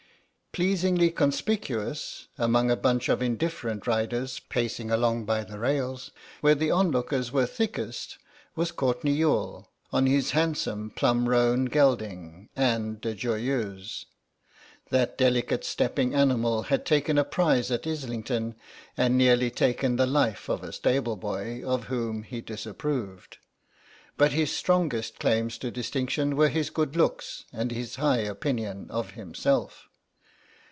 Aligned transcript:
Pleasingly 0.53 1.11
conspicuous 1.11 2.27
among 2.37 2.69
a 2.69 2.75
bunch 2.75 3.07
of 3.07 3.21
indifferent 3.21 3.87
riders 3.87 4.41
pacing 4.49 4.91
along 4.91 5.23
by 5.23 5.45
the 5.45 5.57
rails 5.57 6.11
where 6.41 6.55
the 6.55 6.69
onlookers 6.69 7.31
were 7.31 7.45
thickest 7.45 8.17
was 8.53 8.73
Courtenay 8.73 9.13
Youghal, 9.13 9.69
on 9.93 10.07
his 10.07 10.31
handsome 10.31 10.89
plum 10.93 11.29
roan 11.29 11.67
gelding 11.67 12.49
Anne 12.57 12.95
de 12.99 13.15
Joyeuse. 13.15 14.07
That 14.89 15.17
delicately 15.17 15.63
stepping 15.65 16.13
animal 16.13 16.63
had 16.63 16.85
taken 16.85 17.17
a 17.17 17.23
prize 17.23 17.71
at 17.71 17.87
Islington 17.87 18.55
and 18.97 19.17
nearly 19.17 19.51
taken 19.51 19.95
the 19.95 20.05
life 20.05 20.49
of 20.49 20.63
a 20.65 20.73
stable 20.73 21.15
boy 21.15 21.63
of 21.65 21.85
whom 21.85 22.23
he 22.23 22.41
disapproved, 22.41 23.37
but 24.17 24.33
his 24.33 24.51
strongest 24.51 25.17
claims 25.17 25.57
to 25.59 25.71
distinction 25.71 26.35
were 26.35 26.49
his 26.49 26.69
good 26.69 26.97
looks 26.97 27.45
and 27.53 27.71
his 27.71 27.95
high 27.95 28.17
opinion 28.19 28.87
of 28.89 29.11
himself. 29.11 29.87